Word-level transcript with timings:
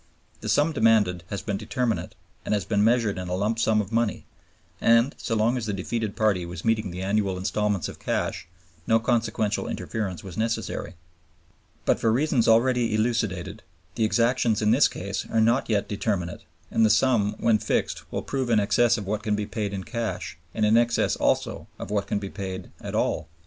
The 0.39 0.49
sum 0.49 0.71
demanded 0.71 1.23
has 1.29 1.43
been 1.43 1.57
determinate 1.57 2.15
and 2.43 2.55
has 2.55 2.65
been 2.65 2.83
measured 2.83 3.19
in 3.19 3.27
a 3.27 3.35
lump 3.35 3.59
sum 3.59 3.81
of 3.81 3.91
money; 3.91 4.25
and 4.81 5.13
so 5.15 5.35
long 5.35 5.57
as 5.57 5.67
the 5.67 5.73
defeated 5.73 6.15
party 6.15 6.43
was 6.43 6.65
meeting 6.65 6.89
the 6.89 7.03
annual 7.03 7.37
instalments 7.37 7.87
of 7.87 7.99
cash 7.99 8.47
no 8.87 8.97
consequential 8.99 9.67
interference 9.67 10.23
was 10.23 10.39
necessary. 10.39 10.95
But 11.85 11.99
for 11.99 12.11
reasons 12.11 12.47
already 12.47 12.95
elucidated, 12.95 13.61
the 13.93 14.03
exactions 14.03 14.59
in 14.59 14.71
this 14.71 14.87
case 14.87 15.27
are 15.29 15.39
not 15.39 15.69
yet 15.69 15.87
determinate, 15.87 16.45
and 16.71 16.83
the 16.83 16.89
sum 16.89 17.35
when 17.37 17.59
fixed 17.59 18.11
will 18.11 18.23
prove 18.23 18.49
in 18.49 18.59
excess 18.59 18.97
of 18.97 19.05
what 19.05 19.21
can 19.21 19.35
be 19.35 19.45
paid 19.45 19.71
in 19.71 19.83
cash 19.83 20.35
and 20.55 20.65
in 20.65 20.77
excess 20.77 21.15
also 21.15 21.67
of 21.77 21.91
what 21.91 22.07
can 22.07 22.17
be 22.17 22.31
paid 22.31 22.71
at 22.81 22.95
all. 22.95 23.27